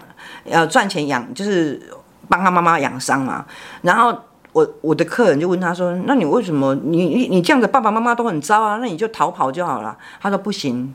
[0.49, 1.81] 呃，赚钱养就是
[2.27, 3.45] 帮他妈妈养伤嘛，
[3.83, 4.13] 然后。
[4.53, 8.77] 我我的客人就问他说：“那你为什么你你你这样子爸爸妈妈都很糟啊？
[8.81, 10.93] 那你就逃跑就好了。”他说：“不行，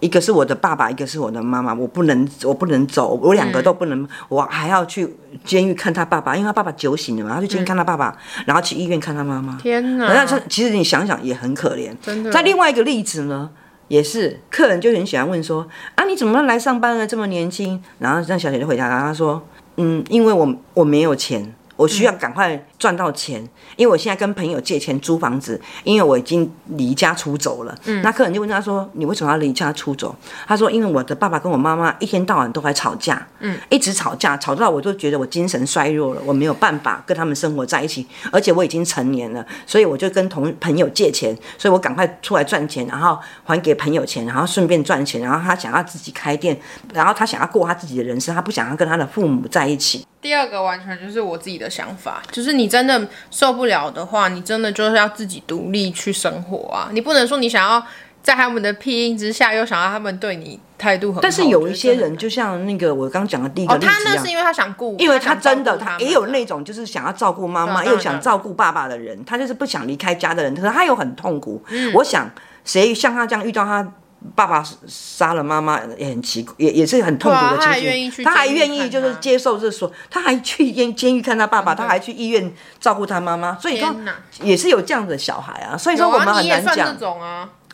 [0.00, 9.56] 一个是我的爸爸，一个是我的妈妈，我不能我不能走，我两个都不能，嗯、我还要去监狱看他爸爸，因为他爸爸酒醒了嘛，他去监狱看他爸爸，嗯、然后去医院看他妈妈。
[9.62, 10.12] 天哪！
[10.12, 11.94] 那其实你想想也很可怜。
[12.02, 12.32] 真的。
[12.32, 13.48] 在另外一个例子呢，
[13.86, 15.64] 也是客人就很喜欢问说：
[15.94, 17.06] 啊，你怎么来上班了？
[17.06, 17.80] 这么年轻？
[18.00, 19.40] 然后这样小姐就回答他，他说：
[19.76, 23.40] 嗯，因为我我没有钱。”我需要赶快赚到钱，
[23.76, 27.76] 因为我现在跟朋友借钱租房子，因为我已经离家出走了。
[27.84, 30.14] 嗯，那客人就问他说：“你为什么要离家出走？”
[30.46, 46.58] 他说：“因为我的爸爸跟我妈妈一天到晚都在吵架，嗯，一直吵架，吵到我都觉得我精神衰弱了，我没有办法跟他们生活在一起，而且我已经成年了，所以我就跟同朋友借钱，所以我赶快出来赚钱，然后还给朋友钱，然后顺便赚钱，然后他想要自己开店，
[46.92, 56.88] 然后他想要过他自己的人生，他不想要跟他的父母在一起。”第二个完全就是我自己的想法，就是你真的受不了的话，你真的就是要自己独立去生活啊！
[56.92, 57.84] 你不能说你想要
[58.22, 61.20] 在他们的庇荫之下，又想要他们对你态度很好。
[61.20, 71.60] 但是有一些人，就像那个我刚讲的第一个他那是因为他想顾，因为他真的他，他也有那种就是想要照顾妈妈又想照顾爸爸的人，他就是不想离开家的人，可是他又很痛苦。
[71.68, 72.30] 嗯，我想
[72.64, 73.92] 谁像他这样遇到他。
[74.34, 78.22] 爸爸杀了妈妈也很奇怪，也也是很痛苦的情绪。
[78.24, 83.56] 他还愿意就是接受这说，他还去监监狱看他爸爸，他还去医院照顾他妈妈。
[83.58, 83.94] 所以说
[84.42, 85.76] 也是有这样的小孩啊。
[85.76, 86.96] 所以说我们很难讲。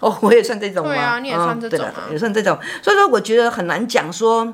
[0.01, 0.93] 哦，我也算这种吗？
[0.93, 2.57] 对啊，你也算这种啊，也算这种。
[2.81, 4.47] 所以说我觉得很难讲说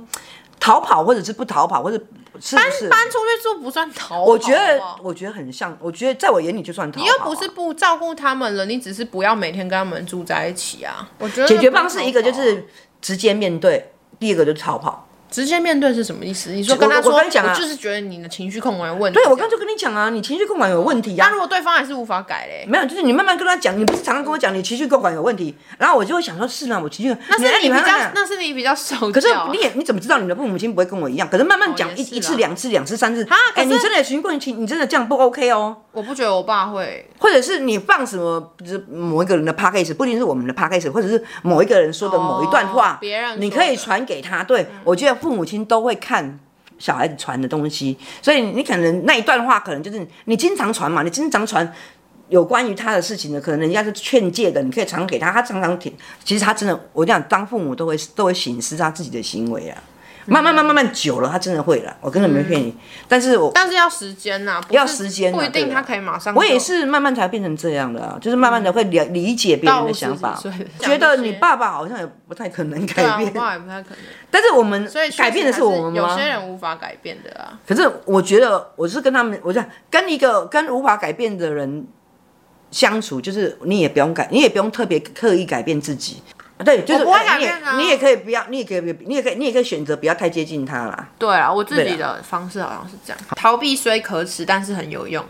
[0.64, 2.02] 逃跑或者是不逃跑或者。
[2.40, 7.00] 是搬搬出去住不算逃跑，我觉得我觉得很像，我觉得在我眼里就算逃跑。
[7.00, 11.08] 你又不是不照顾他们了，你只是不要每天跟他们住在一起啊。
[11.20, 12.66] 我觉得解决方式一个就是
[13.00, 15.03] 直接面对，第二个就是逃跑。
[15.34, 16.50] 直接面对是什么意思？
[16.52, 19.18] 你说跟他说，我跟你讲啊，我就是觉得你的情绪控管有问题。
[19.18, 21.26] 对，我刚就跟你讲啊，你情绪控管有问题啊。
[21.26, 22.64] 那如果对方还是无法改嘞？
[22.68, 27.16] 没有，就是你慢慢跟他讲，你不是常常跟我讲你情绪控管有问题，然后我就会想说，是啊，我情绪。
[27.28, 29.10] 那是你比较，那是你比较少。
[29.10, 31.28] 可是你也你怎么知道你的父母亲不会跟我一样？
[31.28, 35.78] 可是慢慢讲一一次两次两次三次，哎，你真的情绪控管，你真的这样不 OK 哦。
[35.94, 44.44] 我不觉得我爸会，或者是你放什么，就是某一个人的 podcast，不一定是我们的 podcast，或者是某一个人说的某一段话，别人你可以传给他。
[44.44, 45.94] 对，我觉得父母亲都会。
[46.04, 46.38] 看
[46.76, 51.72] 小孩子传的东西，所以你可能那一段话，可能就是你经常传嘛，你经常传
[52.28, 55.90] 有关于他的事情的，可能人家是劝诫的，你可以传给他，他常常听。
[56.24, 59.82] 其实他真的，我讲当父母都会都会审视他自己的行为啊。
[60.26, 61.96] 慢慢慢慢慢久了，他真的会了。
[62.00, 62.74] 我根本没骗你，
[63.06, 66.34] 但是我但是要时间呐，要时间，不一定他可以马上。
[66.34, 70.40] 我也是慢慢才变成这样的啊，就是慢慢的会理理解别人的想法，
[70.80, 73.98] 觉得你爸爸好像也不太可能改变，爸爸也不太可能。
[74.30, 76.10] 但是我们改变的是我们吗？
[76.10, 77.58] 有些人无法改变的啊。
[77.66, 81.86] 可是我觉得我是跟他们，我想跟一个跟无法改变的人
[82.70, 86.22] 相处，就是你也不用改，你也不用特别刻意改变自己。
[86.58, 91.08] 对，就是你也你也可以不要，你也可以你也可以你也可以选择不要太接近他啦。
[91.18, 95.24] 对啊，我自己的方式好像是这样，逃避虽可耻，但是很有用。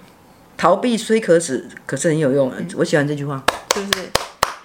[0.57, 2.53] 逃避虽可耻，可是很有用。
[2.77, 3.43] 我喜欢这句话，
[3.75, 4.11] 是不是？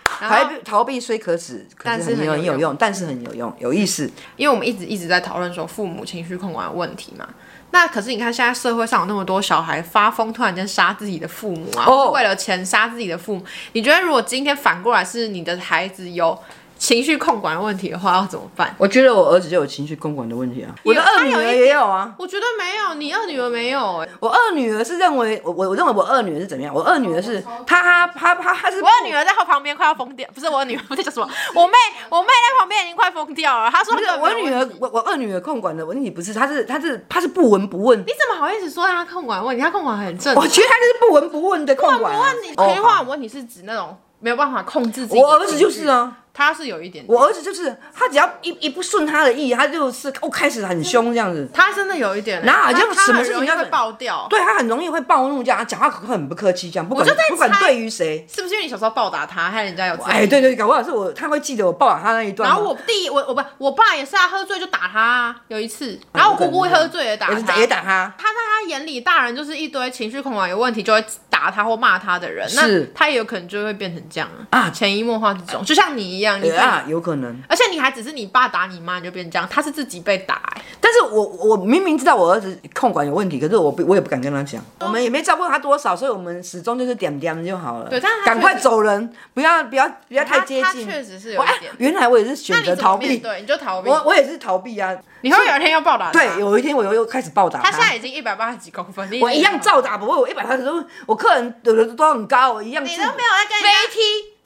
[0.06, 4.12] 逃避逃避虽可耻，但是很有用，但是很有用，有意思。
[4.36, 7.28] 因为我们一直一直在讨论说父母情绪控管的问题嘛。
[7.72, 13.46] 那可是你看，现在社会上有那么多小孩发疯，突然间杀自己的父母啊，或是为了钱杀自己的父母。
[13.74, 16.38] 你觉得如果今天反过来是你的孩子有
[16.80, 18.74] 情绪控管的问题的话，要怎么办？
[18.78, 22.16] 我觉得我儿子就有情绪控管的问题啊，我的二女儿也有啊。
[22.18, 24.12] 我觉得没有，你二女儿没有哎、欸。
[24.22, 26.74] 我二女儿是认为我我我认为我二女儿是怎么样？
[26.74, 31.30] 我二女儿是她她她她是我二女儿在后旁边快要疯掉，不是我二女儿，不是叫什么？
[31.54, 31.74] 我妹
[32.10, 33.70] 我妹在旁边已经快疯掉了。
[33.70, 38.00] 她说我我女儿我我二女儿控管的问题不是，她是她是她是不闻不问。
[38.00, 39.62] 你怎么好意思说她控管问题？
[39.62, 40.34] 她控管很正。
[40.34, 42.16] 我觉得她就是不闻不问的控管。
[42.16, 45.20] 不问你，情绪控管问题是指那种没有办法控制自己。
[45.20, 46.16] 我儿子就是啊。
[46.34, 51.48] 他是有一点，我儿子就是他，只要一一不顺他的意，他就是哦开始很凶这样子。
[51.54, 59.96] 他真的有一点，然后好像什么事情要会爆掉，对他很容易会暴怒，这样讲话很不客气，这样不管不管对于谁，是不是因为你小时候暴打他，害人家有？
[60.04, 62.48] 哎，对对，搞不好是我他会记得我暴打他那一段。
[62.48, 68.14] 然后我弟，我我不我爸也是啊，喝醉就打他，有一次，然后我姑姑会喝醉也打他，也打他。
[68.18, 77.42] 他在他他眼里大人就是一堆情绪控管有问题就会打他或骂他的人，那他也有可能就会变成这样啊，潜移默化这种，就像你一样，你啊，有可能。
[77.48, 80.62] 而且你还只是你爸打你妈，你就变成这样，他是自己被打、欸。
[80.82, 87.90] 但是我我明明知道我儿子控管有问题，可是我不我也不敢跟他讲，我们也没照顾他多少，所以我们始终就是点点就好了。
[87.90, 90.86] 对，但赶快走人，不要不要不要太接近。
[90.86, 91.72] 他确实是有一点。
[91.78, 93.90] 原来我也是选择逃避，对，你就逃避。
[93.90, 94.96] 我我也是逃避啊。
[95.22, 96.12] 你会有一天要暴打他？
[96.14, 97.70] 对，有一天我又又开始暴打他。
[97.70, 102.84] 他现在已经一百八十几公分，我一样照打，不过我一百八十多，我客人有的都很高，我一样。
[102.84, 104.00] 你都没有在跟人家飞踢，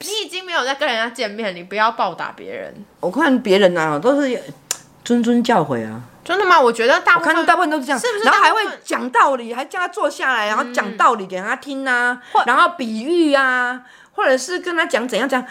[0.04, 2.74] 你已经没有在跟人家见面，你不要暴打别人。
[3.00, 4.28] 我看别人啊，都是
[5.04, 6.00] 谆谆教诲啊。
[6.24, 6.58] 真的吗？
[6.58, 8.24] 我觉得大部分，我看大部分都是这样，是不是？
[8.24, 15.44] 然后还会讲道理，还叫他坐下来，然后讲道理给他听啊，然后比喻啊，或者是跟他讲怎样讲。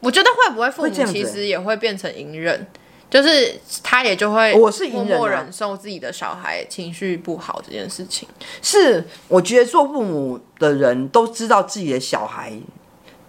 [0.00, 2.66] 我觉得会不会父母其实也会变成隐忍，
[3.10, 8.26] 就是他也就会我是隐忍，默默忍受自己的小孩情绪不好这件事情。
[8.62, 12.52] 是，我觉得做父母的人都知道自己的小孩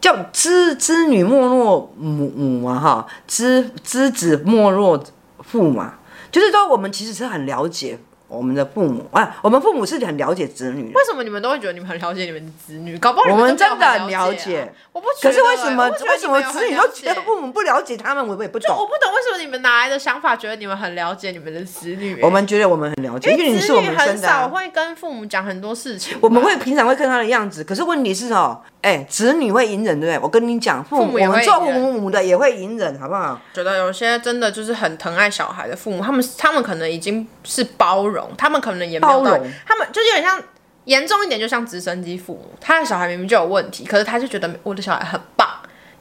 [0.01, 5.03] 叫知知女莫若母母嘛哈，知知子莫若
[5.39, 5.95] 父嘛，
[6.31, 7.99] 就是说我们其实是很了解。
[8.29, 10.93] 我们的父母啊，我们父母是很了解子女。
[10.93, 12.97] 为什么你们都会觉得你们很了解你们的子女？
[12.99, 14.71] 搞不好我们真的很了解。
[14.93, 15.35] 我不觉得、欸。
[15.35, 18.25] 可是为什么为什么子女都觉得父母不了解他们？
[18.25, 18.75] 我也不懂。
[18.77, 22.21] 我不懂为什么你们哪来的想法，觉得你们很了解你们的子女、欸？
[22.23, 24.11] 我们觉得我们很了解，因为你是我们生的。
[24.11, 26.17] 很少会跟父母讲很多事情。
[26.21, 30.23] 我们会平常会看他的样子，可是问题是哦，哎、欸，子女会隐忍，对不对？
[30.23, 33.39] 我跟你讲，父母，我们做父母的也会隐忍，好不好？
[33.53, 38.99] 觉得有些真的就是很疼爱小孩的父母，他们他们可能已经是包容，他们可能也。
[38.99, 40.41] 包容他们，就是有点像
[40.85, 45.47] 严重一点，就像直升机父母，他的小孩明明就有问题，可是他就觉得我的小孩很棒，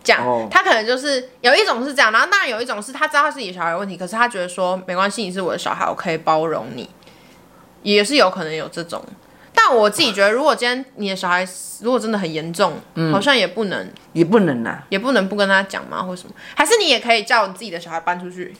[0.02, 6.90] 这样、哦、他可能就是有一种是这样，然后当然有一种是他知道他自己的小孩有问题，可是他觉得说没关系，你是我的小孩，我可以包容你，
[7.82, 9.04] 也是有可能有这种。
[9.54, 11.46] 但我自己觉得，如果今天你的小孩
[11.82, 16.02] 如果真的很严重，嗯、好像也不能，也不能啊，也不能不跟他讲吗？
[16.02, 16.34] 或什么？
[16.54, 18.54] 还是你也可以叫你自己的小孩搬出去？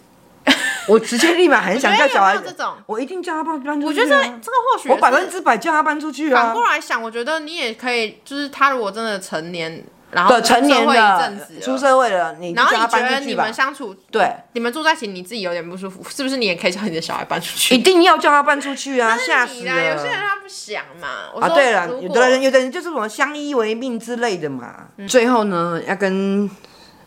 [0.88, 2.54] 我直接立马很想叫小孩子，
[2.86, 4.02] 我一定叫他搬搬出去、啊。
[4.02, 6.46] 我觉得这这个或许我百分之百叫他搬出去啊。
[6.46, 16.38] 反过来想，我觉得你也可以，就是他如果真的成年，然后成年一阵子出社会了，你然后你觉得你们相处对，你们住在一起，你自己有点不舒服，是不是？
[16.38, 17.74] 你也可以叫你的小孩搬出去。
[17.74, 19.16] 一定要叫他搬出去啊！
[19.18, 19.72] 吓死了！
[19.74, 21.08] 有些人他不想嘛。
[21.40, 24.86] 啊，对了，有的人有的人就是什么相依为命之类的嘛。
[24.96, 26.50] 嗯、最后呢，要跟。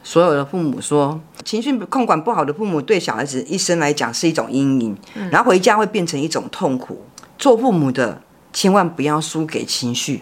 [0.04, 7.06] 所有的父母说，情绪控管不好的父母对小孩子一生来讲是一种阴影，嗯、然后回家会变成一种痛苦。
[7.38, 10.22] 做父母的千万不要输给情绪。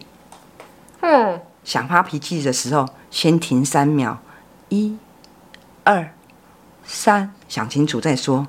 [1.01, 4.17] 嗯，想发脾气的时候，先停三秒，
[4.67, 4.97] 一、
[5.85, 6.11] 二、
[6.85, 8.47] 三，想清楚再说。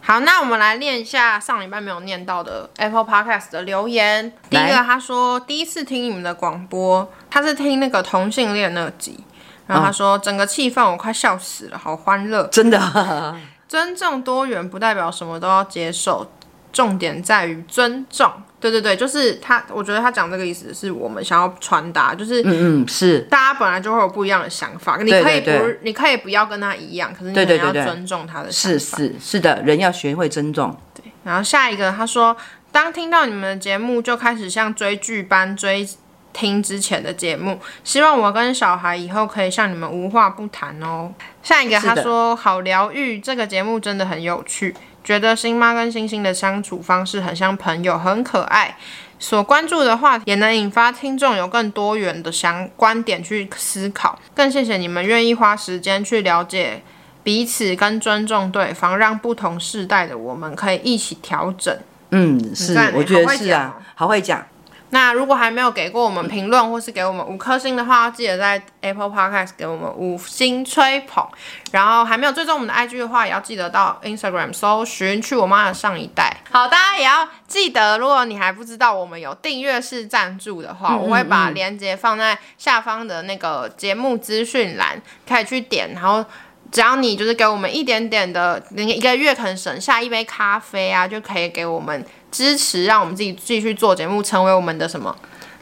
[0.00, 4.32] 好，那我们来念一下上礼拜没有念到的 Apple Podcast 的留言。
[4.48, 9.18] 第一个，他说第一次听你们的广播，他是听那个同性恋那集。
[9.68, 13.38] 然后他说：“整个气氛我快笑死了，好欢乐，真的啊。
[13.68, 16.26] 尊重多元不代表什么都要接受，
[16.72, 18.32] 重点在于尊重。
[18.58, 19.62] 对对对，就是他。
[19.70, 25.50] 我觉得他讲这个意思是我们想要传达，就是嗯嗯，是大家本来就会有不一样的想法，你可以不，
[25.82, 28.78] 你可以不要跟他一样，可是你也要尊重他的想法。
[28.78, 30.74] 是是是的，人要学会尊重。
[30.94, 31.12] 对。
[31.24, 32.34] 然后下一个他说，
[32.72, 35.86] 当听到你们的节目，就开始像追剧般追。”
[36.32, 41.12] 听之前的节目，希望我跟小孩以后可以像你们无话不谈哦。
[41.42, 48.76] 下一个他说好疗愈，这个节目真的很有趣，觉得星妈跟星星的相处方式很像朋友，很可爱。
[49.20, 54.16] 所关注的话题也能引发听众有更多元的想观点去思考。
[54.32, 56.80] 更谢谢你们愿意花时间去了解
[57.24, 61.76] 彼此跟尊重对方，让不同世代的我们可以一起调整。
[62.10, 64.46] 嗯，是，我觉得是啊，好会讲。
[64.90, 71.26] 那如果还没有给过我们评论或是给我们五颗星的话，记得在 Apple Podcast 给我们五星吹捧。
[71.72, 76.34] 然后还没有追踪我们的 IG 的话，也要记得到 Instagram 搜寻“去我妈的上一代”。
[76.50, 85.92] 好，大家也要记得，如果你还不知道我们有订阅式赞助的话，我会把链接放在下方的那个节目资讯栏，可以去点。
[85.92, 86.24] 然后
[86.72, 92.02] 只要你就是给我们一点点的，一个月可能省下一杯咖啡啊，就可以给我们。
[92.30, 95.14] 支持，让我们自己继续做节目，成为我们的什么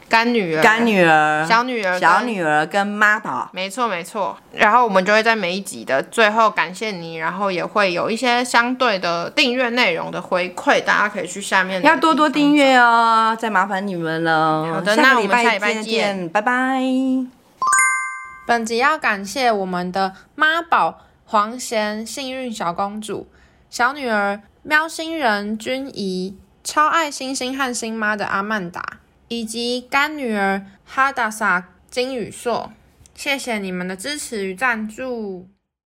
[0.09, 3.49] 干女儿、干女儿、小女儿、小女儿跟妈宝。
[3.51, 4.37] 没错，没错。
[4.53, 14.73] 然后我们就会在每一集的最后感谢你，然后也会有一些相对的订阅内容的回馈，大家可以去下面要多多订阅哦，再麻烦你们了。
[14.73, 16.81] 好的，那我们下礼拜见，拜拜。
[18.47, 23.27] 本集要感谢我们的妈宝黄贤、幸运小公主、
[23.69, 26.37] 小女儿喵星人君怡。
[26.67, 28.99] 超爱星星和星妈的阿曼达，
[29.29, 32.73] 以及干女儿哈达萨金宇硕，
[33.15, 35.47] 谢谢你们的支持与赞助。